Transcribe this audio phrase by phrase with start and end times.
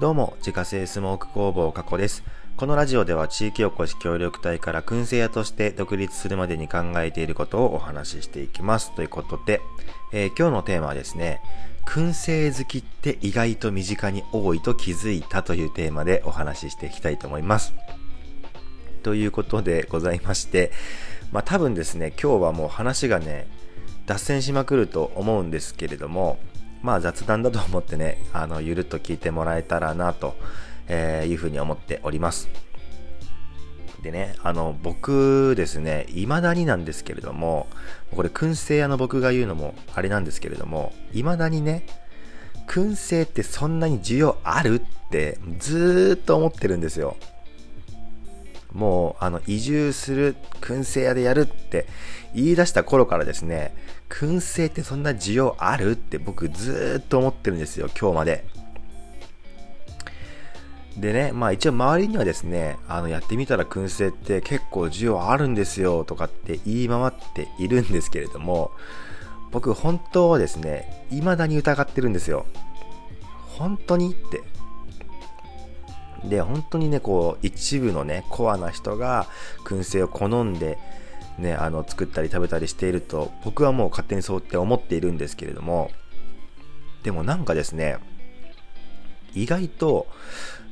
[0.00, 2.24] どうも、自家製スモーク工房加古です。
[2.56, 8.92] このラジオでは地域おこし協力隊から燻製屋として独立するまでに考えていることをお話ししていきます。
[8.96, 9.60] ということで、
[10.12, 11.40] えー、今日のテーマはですね、
[11.86, 17.72] 燻製好きって意外と身近に多いと気づいたというテーマでお話ししていきたいと思います。
[19.04, 20.72] ということでございまして、
[21.30, 23.46] まあ多分ですね、今日はもう話がね、
[24.06, 26.38] 脱線しまくると思うんですけれども、
[26.84, 30.36] まあ雑談だと思ってね、あの、ゆるっと聞いてもらえたらなと、
[30.90, 32.50] いうふうに思っております。
[34.02, 37.68] でね、あの、僕ですね、未だになんですけれども、
[38.14, 41.86] これ、燻製屋の僕が言うのもあれなんですけれども、未だにね、
[42.68, 47.16] 燻製ってそんなに需要あるってずーっと思ってるんですよ。
[48.74, 51.86] もう、あの、移住する、燻製屋でやるって
[52.34, 53.74] 言い出した頃からですね、
[54.10, 58.44] 燻製ってそんな需要あるって僕ずっと思ってるんですよ、今日まで。
[60.96, 68.70] でね、まあ一応周りにはですね、あのやってみたら燻製って結構需要あるんですよとかって言い回っているんですけれども、
[69.50, 72.46] 僕本当はですね、未だに疑ってるんですよ。
[73.56, 74.42] 本当にって。
[76.28, 79.26] で、本当にね、こう、一部のね、コアな人が
[79.64, 80.78] 燻製を好んで、
[81.38, 85.90] ね、あの作ったり食べたりしていると僕はもう勝手にそうって思っているんですけれども
[87.02, 87.98] でもなんかですね
[89.34, 90.06] 意外と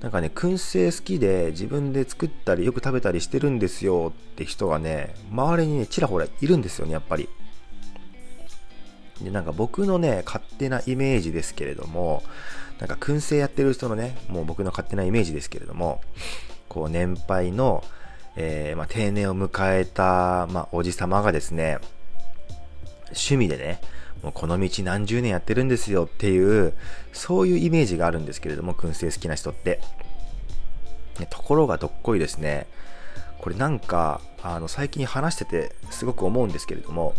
[0.00, 7.28] なんかね燻製好きで自分で作ったりよく食べたりしてるんですよって人がね周りにねちらほらいるんですよねやっぱり。
[9.20, 12.22] でなんか僕のね勝手なイメージですけれども
[12.78, 16.00] なんか燻製やってる人のねもう僕の勝手なイメージですけれども
[16.68, 17.84] こう年配の
[18.36, 21.78] えー、まあ、定年を迎えた、まあ、おじさまがですね、
[23.08, 23.80] 趣味でね、
[24.22, 26.72] もうこの道何十年やってるんですよっていう、
[27.12, 29.80] そういうイメージがあるんですけれども、燻製好きな人って。
[31.28, 32.66] ところがどっこいですね、
[33.38, 37.14] これなんか、あの、最近話しててすごく思うんですけれども、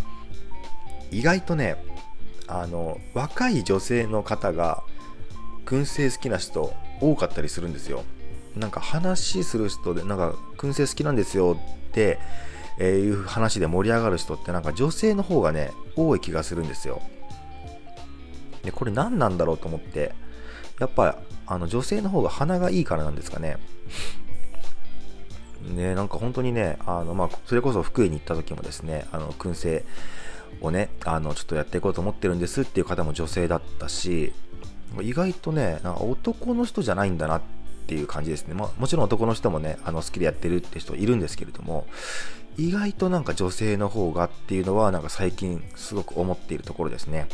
[1.14, 1.78] 意外とね、
[2.48, 4.84] あの、若い女性の方が、
[5.66, 8.04] 燻製好きな人多かったりするんですよ。
[8.56, 11.58] なんか話する人で、なんか燻製好きなんですよ
[11.88, 12.20] って、
[12.80, 17.02] え、いう話で盛り上がる人ってなんか女性の方がね、多い気がするんですよ。
[18.64, 20.14] で、これ何なんだろうと思って、
[20.80, 23.58] やっぱあの女性の方が鼻がいいからなんですかね。
[25.62, 29.86] ね、なんか本当にね、あのまあ、それこそ福井に行った時もですね、あの燻製
[30.62, 34.34] をね、あのちょっとやっていこうと思ってるんですっていう方も女性だったし、
[35.02, 37.42] 意外とね、男の人じゃないんだなっ
[37.84, 38.54] っていう感じですね。
[38.54, 41.86] まあ、もちろん男の人もね、あの好きでやってるって人いるんですけれども、
[42.58, 47.28] 意外となんか女性の方がっていうのはなんか最近すごく思っているところですね。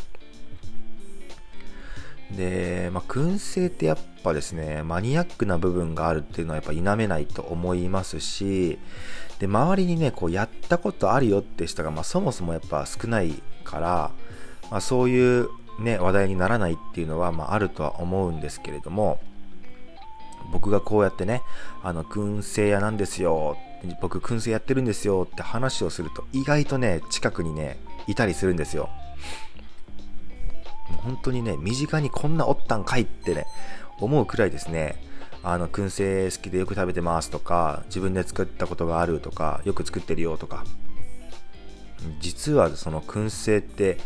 [2.31, 8.77] で、まあ、燻製ってやっぱですね、マニアックな部分があるっていうのはやっぱ否めないと思いますし、
[9.39, 14.11] で、周りにね、こうやったことあるよって人が、まあ、そもそもやっぱ少ないから、
[14.69, 19.19] まあ、そういうね、話題にならないっていうのは、まあ、あるとは思うんですけれども、
[20.51, 21.41] 僕がこうやってね、
[21.83, 23.57] あの、燻製屋なんですよ、
[24.01, 28.89] 僕燻製やってるんですよって話をすると、意外とね、近くにね、いたりするんですよ。
[31.03, 33.45] 本当にね、身近にこんなおったんかいってね、
[33.99, 35.03] 思うくらいですね、
[35.43, 40.63] あの、燻製好きでよく食べてますとか、自分で作ったことがあるとか、よく作ってるよとか、
[42.19, 43.97] 実はその燻製って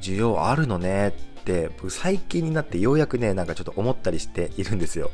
[0.00, 5.10] 需要あるのねって、僕最近になってようやくね、なんかちょっと思ったりしているんですよ。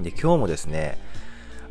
[0.00, 0.98] で、今日もですね、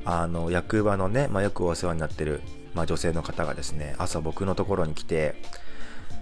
[0.05, 2.41] あの、役場のね、まあ、よくお世話になってる、
[2.73, 5.35] まあ、女性の方がですね、朝僕のところに来て、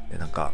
[0.09, 0.53] で、なんか、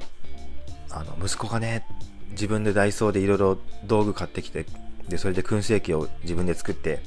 [0.92, 1.86] あの、息子がね、
[2.32, 4.66] 自分でダイソーでいろいろ道具買ってきて、
[5.10, 7.00] で、それで燻製機を自分で作って、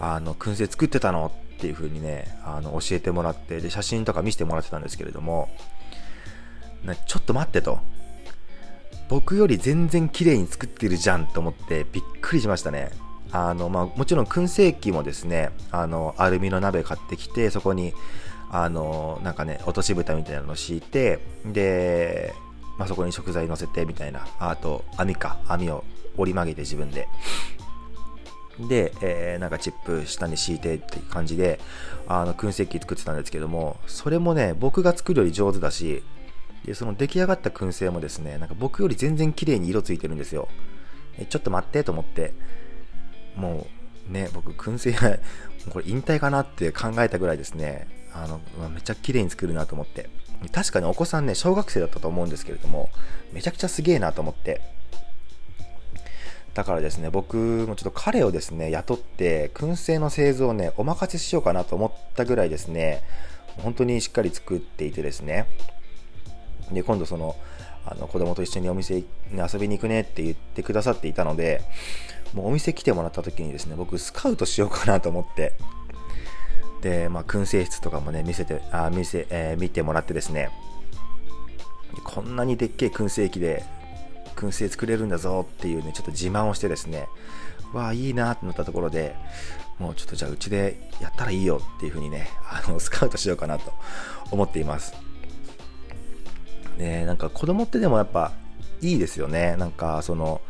[0.00, 5.48] あの、燻製作ってたのっていう風にね、あの、教えてもらって、で、写真とか見せてもらってたんですけれども、
[7.06, 7.80] ちょっと待ってと。
[9.08, 12.90] 僕より全然綺麗に作ってるじゃんと思ってびっくりしましたね。
[13.32, 17.92] あの、まあ、もちろん燻製機もですね、あの、アルミの鍋買ってきて、そこに、
[18.50, 22.34] あの、なんかね、落とし蓋みたいなのを敷いて、で、
[22.78, 25.84] まあ、そこに食材乗せてみたいな、あと、網か、網を
[26.16, 27.08] 折り曲げて自分で。
[28.58, 31.60] で、えー、なんかチップ下に敷いてっていう感じで、
[32.06, 36.02] あの、燻製機作ってたんですけども、それもね、僕が作るより上手だし、
[36.64, 40.48] で、その出来上がった燻製もですね、なんか僕より全然綺麗に色ついてるんですよ。
[41.28, 42.34] ちょっと待ってと思って、
[43.36, 43.66] も
[44.08, 44.92] うね、僕、燻製、
[45.70, 48.40] これ引退かなって考えたぐらいですね、あの、
[48.70, 50.08] めっちゃ綺麗に作るなと思って。
[50.52, 52.90] 確かにお子さんね、小学生だったと思うんですけれども、
[53.32, 54.60] めちゃくちゃすげえなと思って。
[56.54, 63.02] だからですね、僕もちょっと彼をですね、雇って、燻製の製造をね、お任せしようかなと思ったぐらいですね、
[63.58, 65.48] 本当にしっかり作っていてですね、
[66.72, 67.36] で、今度その、
[67.84, 71.62] あの子供と一緒にお店に遊びに行くねって言ってくださっていたので、
[72.32, 75.52] もうお店来てもらった時にですね、僕スカウトしようかなと思って、
[76.82, 80.50] で、まあ、燻製室とかもね、見せて、あ見せ、えー、見てもらってですね、
[82.04, 83.64] こんなにでっけえ燻製機で
[84.36, 87.08] 燻製作れるんだぞっていうね、ちょっと自慢をしてですね、
[87.72, 89.16] わあ、いいなってなったところで、
[89.78, 93.72] もうちょっとじゃあうちでやったらいいよっていう風にね、あの、 スカウトしようかなと
[94.30, 94.94] 思っています。
[96.78, 98.32] ねなんか子供ってでもやっぱ
[98.80, 99.56] いいですよね。
[99.56, 100.40] なんかその、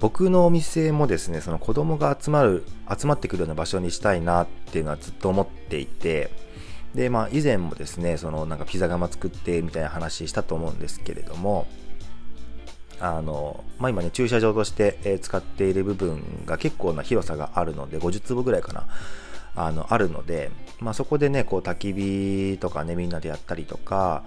[0.00, 2.64] 僕のお店もですね、その子供が集まる、
[2.96, 6.30] 集まってくるような場所にしたいなっていうのはずっと思っていて、
[6.94, 11.66] で、まあ以前もですね、そのなんかピザ窯作ってみたいな話したと思うんですけれども、
[13.00, 18.86] あの、まあ、今ね、駐車場として、使っている部分が結構な広さがあるので、50坪ぐらいかな、
[19.56, 24.24] あの、あるので、まあ、そこでね、こう、焚き火とかね、みんなでやったりとか、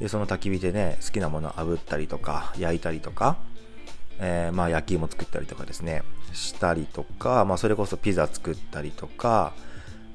[0.00, 3.36] で、その焚き火でね、好きなものを炙ったりとか、焼いたりとか、
[4.18, 9.52] えー、まあ、焼き芋作ったりとかですね、したりとか、まあ、それこそピザ作ったりとか、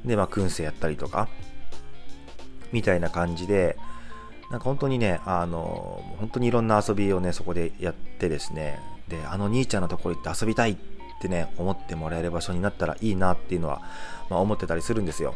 [0.03, 1.29] で、まあ、燻製やったりとか、
[2.71, 3.77] みたいな感じで、
[4.51, 13.81] なんか本当にね、あの、本当にいろんな遊びをね、そこでやってですね、で、あの兄ちゃんのところ行って遊びたいってってね、思ってもらえる場所になったらいいなっていうのは、
[14.29, 15.35] まあ、思ってたりするんですよ。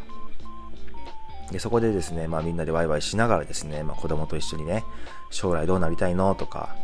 [1.52, 4.82] で、そこでですね、まあみんなでワイワイしながらですね、まあ子供と一緒にね、
[5.30, 6.74] 将来どうなりたいのとか、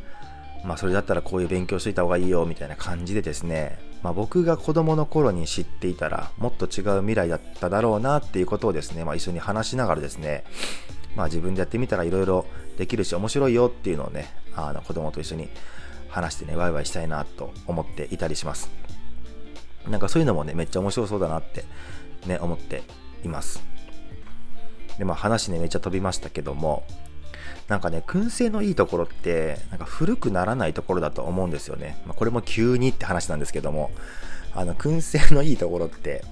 [0.67, 10.45] まあそれだったらこういう勉強しといた方がいいよみたいな感じでですね、まあ僕が子供の頃に知っていたらもっと違う未来だっただろうなっていうことをですね、まあ一緒に話しながらですね、
[11.17, 12.45] まあ自分でやってみたらいろいろ
[12.77, 15.49] できるし面白いよっていうのをね、あの子供と一緒に
[16.11, 18.71] 話してね、ワイワイしたいなと思っていたりします。
[19.89, 21.65] なんかそういうのもね、めっちゃ面白そうだなって
[22.27, 22.83] ね、思って
[23.25, 23.63] います。
[24.99, 26.85] で、まあ話ね、めっちゃ飛びましたけども、
[27.69, 32.03] なんかね、燻製のいいところって、なんか古くならないところだと思うんですよね。
[32.05, 33.93] まあ、これも急にって話なんですけども、
[34.55, 36.25] あの、燻製のいいところって、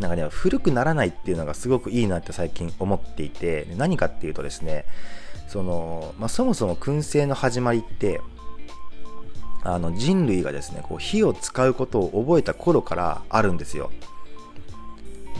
[0.00, 4.86] なんかね、古くならないっていうのがすごくいいなって最近思っていて、何かっていうとですね、
[5.48, 8.20] その、まあ、そもそも燻製の始まりって、
[9.74, 13.90] あの人類がですね、こう火を使うことを覚えた頃からあるんですよ。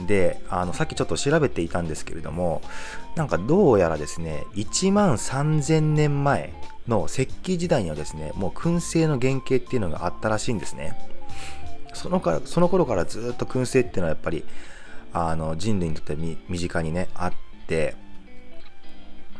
[0.05, 2.61] で、あの、さっきちょっと調べていたんですけれども、
[3.15, 6.53] なんかどうやらですね、1万3000年前
[6.87, 10.95] の石器時代にはですね、もう燻製の原型っていうのがあったらしいんですね。
[11.93, 14.45] そのかその頃からずっと燻製っていうのはやっぱり
[15.13, 17.33] あの人類にとって身近にねあっ
[17.65, 17.95] て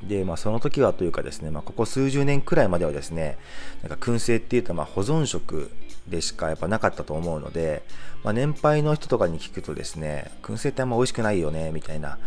[0.03, 3.37] で、まあ、その時はというかですね、まあ、ここ数十年くらいまではですね
[3.81, 5.71] なんか燻製っていうとまあ保存食
[6.07, 7.83] でしかやっぱなかったと思うので、
[8.23, 12.17] まあ、年配の人とかに聞くとですね燻製ってあんま美味しくないよねみたいな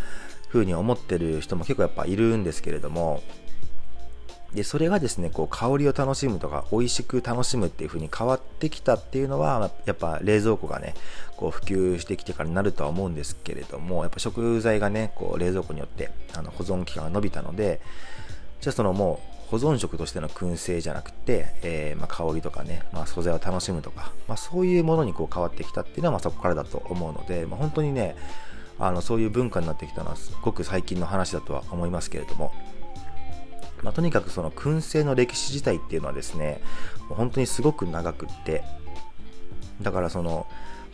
[0.48, 3.22] 風に思ってる人も結構やっぱいるんですけれども
[4.54, 10.94] で、それがですね、こう香りを楽しむとか、美味しく楽しむっていう風に変わってきたっていうのは、やっぱ冷蔵庫がね、
[11.36, 17.80] こう普及してきてからになるとは思うんですけれども、やっぱ食材がね、こう冷蔵庫によってあの保存期間が伸びたので、
[18.60, 28.16] じゃあそのもう保存食としての燻製じゃなくて、えー、まあ、香りとかね、まあ、素材を楽しむとか、まあ、そういうものにこう変わってきたっていうのはまそこからだと思うので、まあ本当にね、
[28.78, 32.52] あのそういう文化になってきたのはすごく最近の話だとは思いますけれども、
[33.82, 36.60] まあ、とにかくその燻製の歴史自体っていうのはですね、
[37.08, 38.62] 本当にすごく長くって、
[39.80, 40.46] だからその、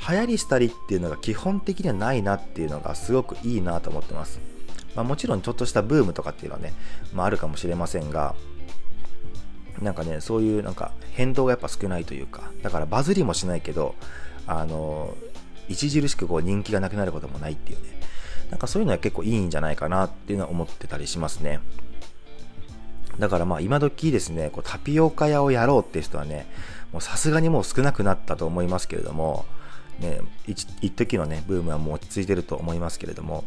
[0.09, 4.41] 流行りしたりっていうのが基本的にはないなっていうのがすごくいいなと思ってます。
[4.95, 6.73] まあ、もちろんちょっとしたブームとかっていうのはね、
[7.13, 8.35] まあ、あるかもしれませんが、
[9.81, 13.95] なんかね、そういうなんか変動がやっぱ少ないというか、だからバズりもしないけど、
[14.47, 15.15] あの、
[15.71, 18.01] 著しくこう人気がなくなることもないっていうね、
[18.51, 21.61] なんかそういうのは結構いいんじゃないかなっていうのは思ってたりしますね。
[23.19, 26.47] だからまあ今時ですね、こうタピオカ屋をやろうっていう人はね、
[26.93, 29.47] もうさすがにもう少なくなったと思いますけれども、
[29.99, 33.45] ね、一時のね、ブームはもう落ち着いてると思いますけれども、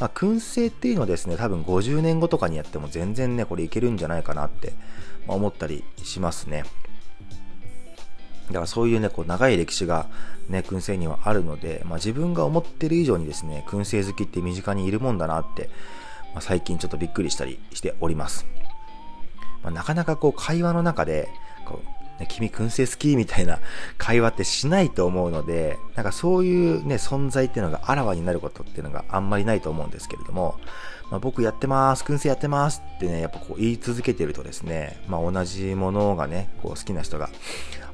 [0.00, 4.72] まあ、燻製っていうのはですね、多分50年後とかにやっても全然ね、これいけるんじゃないかなって、
[5.26, 6.64] まあ、思ったりしますね。
[8.48, 10.08] だからそういうね、こう長い歴史が
[10.48, 15.68] ね、燻製にはあるので、まあ、自分が思ってる以上にですね、燻製好きって身近にいるもんだなって、
[16.34, 18.46] まあ、最近ちょっとびっくりしたりしております。
[19.62, 21.28] まあ、なかなかこう会話の中で、
[21.64, 21.80] こ
[22.18, 23.58] う、ね、君燻製好きみたいな
[23.98, 30.58] 会話ってしないと思うので、なんかそういうね、存在っていうのがあらわになることっていうのがあんまりないと思うんですけれども、
[31.10, 37.28] まあ、僕やってます、燻製やってますってね、やっぱこう言い続けてるとですね、まあ、同じものがね、こう好きな人が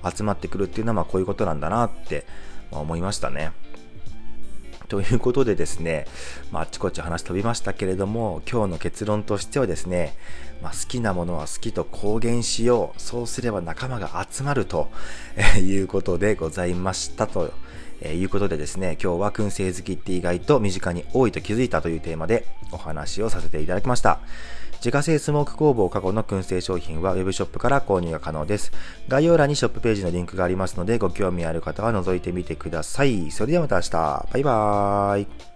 [0.05, 2.27] 集まってくるっていうのはまあこういうことなんだなって
[2.71, 3.53] 思いましたね。
[4.90, 6.07] ということでですね、
[6.50, 10.16] まあ、あっちこっち話飛びましたけれども、今日の結論としてはですね、
[10.62, 13.00] まあ、好きなものは好きと公言しよう。
[13.00, 14.88] そうすれば仲間が集まると
[15.61, 17.52] いうことでございましたと。
[18.00, 24.21] えいうことでですね、今日は燻製好きって意外と身近に多いと気づいたというテーマでお話をさせていただきました。
[24.78, 28.73] 自家製スモーク工房過去の燻製商品は Web ショップから購入が可能です。
[29.09, 33.31] 概要欄にショップページのリンクがありますので、ご興味ある方は覗いてみてください。
[33.33, 33.90] それではまた明日。
[33.90, 35.48] バイバーイ。